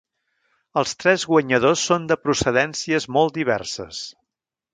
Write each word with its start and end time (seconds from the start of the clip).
Els 0.81 0.93
tres 1.03 1.25
guanyadors 1.31 1.83
són 1.89 2.07
de 2.13 2.17
procedències 2.25 3.07
molt 3.19 3.37
diverses. 3.41 4.03